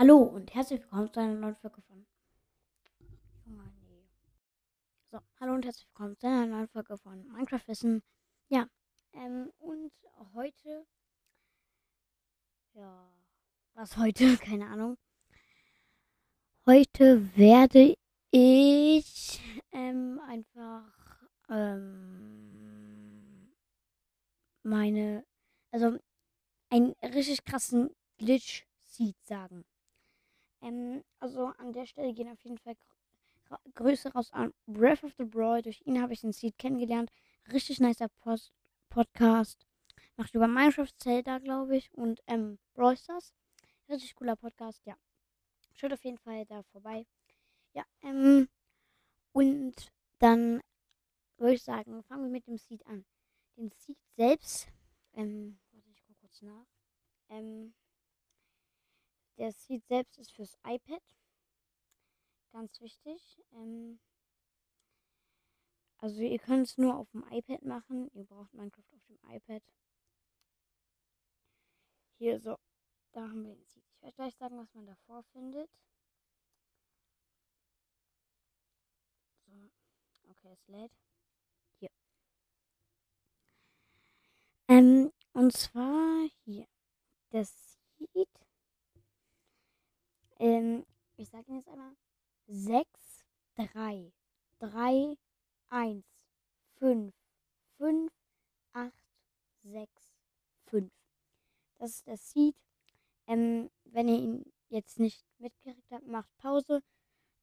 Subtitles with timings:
[0.00, 2.06] Hallo und herzlich willkommen zu einer neuen Folge von.
[3.44, 4.08] Nee.
[5.10, 8.02] So, hallo und herzlich willkommen zu einer neuen Folge von Minecraft Wissen.
[8.48, 8.66] Ja,
[9.12, 9.92] ähm, und
[10.32, 10.86] heute.
[12.72, 13.12] Ja,
[13.74, 14.36] was heute?
[14.38, 14.96] Keine Ahnung.
[16.64, 17.94] Heute werde
[18.30, 19.38] ich
[19.70, 23.52] ähm, einfach ähm,
[24.62, 25.26] meine.
[25.70, 25.98] Also,
[26.70, 29.62] einen richtig krassen Glitch Seed sagen.
[30.62, 32.76] Ähm, also an der Stelle gehen auf jeden Fall
[33.74, 35.62] Grüße raus an Breath of the Brawl.
[35.62, 37.10] Durch ihn habe ich den Seed kennengelernt.
[37.52, 38.52] Richtig nicer Post
[38.88, 39.66] Podcast.
[40.16, 41.92] Macht über Minecraft Zelda, glaube ich.
[41.94, 43.34] Und ähm, Brawl Stars.
[43.88, 44.96] Richtig cooler Podcast, ja.
[45.72, 47.06] Schaut auf jeden Fall da vorbei.
[47.72, 48.48] Ja, ähm,
[49.32, 50.60] und dann
[51.38, 53.04] würde ich sagen, fangen wir mit dem Seed an.
[53.56, 54.68] Den Seed selbst,
[55.14, 56.66] ähm, warte, ich gucke kurz nach.
[57.30, 57.74] Ähm,
[59.38, 61.02] der Seed selbst ist fürs iPad.
[62.52, 63.42] Ganz wichtig.
[63.52, 64.00] Ähm
[65.98, 68.10] also ihr könnt es nur auf dem iPad machen.
[68.14, 69.62] Ihr braucht Minecraft auf dem iPad.
[72.18, 72.56] Hier so.
[73.12, 73.84] Da haben wir den Seed.
[73.96, 75.70] Ich werde gleich sagen, was man davor findet.
[79.46, 79.70] So.
[80.30, 80.92] Okay, es lädt.
[81.78, 81.90] Hier.
[84.68, 86.66] Ähm, und zwar hier.
[87.30, 88.29] Das Seed
[90.60, 91.96] ähm, ich sage Ihnen jetzt einmal
[92.46, 92.86] 6,
[93.56, 94.12] 3,
[94.58, 95.16] 3,
[95.70, 96.04] 1,
[96.78, 97.14] 5,
[97.78, 98.12] 5,
[98.72, 98.92] 8,
[99.62, 99.90] 6,
[100.66, 100.92] 5.
[101.78, 102.56] Das ist der Seed.
[103.26, 106.82] Ähm, wenn ihr ihn jetzt nicht mitgekriegt habt, macht Pause.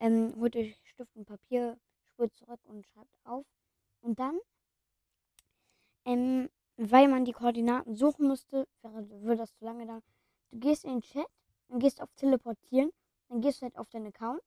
[0.00, 3.46] Ähm, holt euch Stift und Papier, spult zurück und schreibt auf.
[4.00, 4.38] Und dann,
[6.04, 10.02] ähm, weil man die Koordinaten suchen musste, würde das zu lange dauern.
[10.50, 11.28] Du gehst in den Chat
[11.68, 12.92] dann gehst auf Teleportieren,
[13.28, 14.42] dann gehst du halt auf deinen Account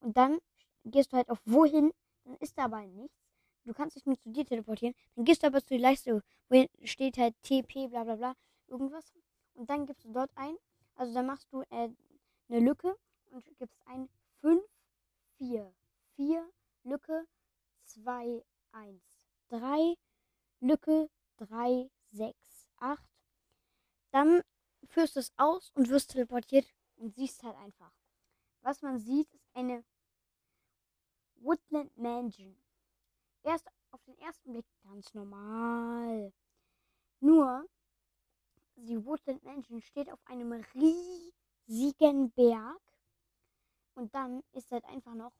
[0.00, 0.38] und dann
[0.84, 1.92] gehst du halt auf Wohin,
[2.24, 3.16] dann ist da aber nichts.
[3.64, 6.66] Du kannst dich nur zu dir teleportieren, dann gehst du aber zu der Leiste, wo
[6.84, 8.34] steht halt TP, bla bla bla,
[8.66, 9.12] irgendwas.
[9.54, 10.56] Und dann gibst du dort ein,
[10.94, 11.90] also dann machst du äh,
[12.48, 12.96] eine Lücke
[13.30, 14.08] und gibst ein
[14.40, 14.62] 5,
[15.38, 15.74] 4,
[16.16, 16.48] 4,
[16.84, 17.26] Lücke,
[17.84, 18.42] 2,
[18.72, 19.02] 1,
[19.48, 19.94] 3,
[20.60, 22.36] Lücke, 3, 6,
[22.78, 23.04] 8.
[24.10, 24.42] Dann
[24.88, 26.66] führst es aus und wirst teleportiert
[26.98, 27.92] und siehst halt einfach.
[28.60, 29.84] Was man sieht, ist eine
[31.36, 32.56] Woodland Mansion.
[33.42, 36.32] Erst auf den ersten Blick ganz normal.
[37.20, 37.68] Nur,
[38.76, 42.80] die Woodland Mansion steht auf einem riesigen Berg.
[43.94, 45.32] Und dann ist halt einfach noch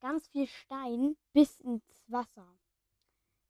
[0.00, 2.46] ganz viel Stein bis ins Wasser.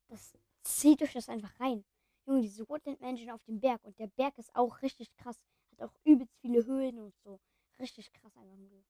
[0.09, 1.85] Das zieht euch das einfach rein.
[2.27, 3.83] Junge, diese Woodland Mansion auf dem Berg.
[3.85, 5.41] Und der Berg ist auch richtig krass.
[5.73, 7.41] Hat auch übelst viele Höhlen und so.
[7.89, 8.85] Richtig krass einfach nur.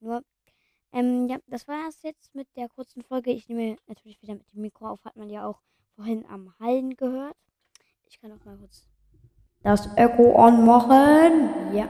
[0.00, 0.22] Nur,
[0.92, 3.30] ähm, ja, das war es jetzt mit der kurzen Folge.
[3.30, 5.02] Ich nehme natürlich wieder mit dem Mikro auf.
[5.06, 5.62] Hat man ja auch
[5.96, 7.36] vorhin am Hallen gehört.
[8.04, 8.86] Ich kann auch mal kurz
[9.62, 11.74] das Echo anmachen.
[11.74, 11.88] Ja.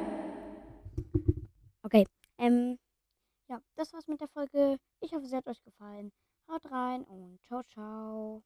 [1.83, 2.07] Okay.
[2.39, 2.79] Ähm,
[3.49, 4.79] ja, das war's mit der Folge.
[5.01, 6.13] Ich hoffe, sie hat euch gefallen.
[6.49, 8.41] Haut rein und ciao, ciao.